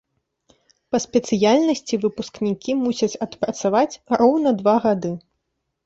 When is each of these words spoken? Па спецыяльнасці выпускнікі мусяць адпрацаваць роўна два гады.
Па 0.93 0.97
спецыяльнасці 1.05 2.01
выпускнікі 2.07 2.71
мусяць 2.83 3.13
адпрацаваць 3.29 3.99
роўна 4.21 4.49
два 4.61 4.75
гады. 4.93 5.11